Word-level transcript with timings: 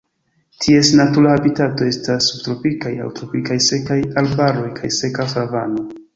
Ties 0.63 0.87
natura 0.99 1.33
habitato 1.35 1.85
estas 1.89 2.31
subtropikaj 2.31 2.95
aŭ 3.05 3.11
tropikaj 3.21 3.59
sekaj 3.67 4.01
arbaroj 4.25 4.67
kaj 4.83 4.93
seka 4.99 5.31
savano. 5.37 5.89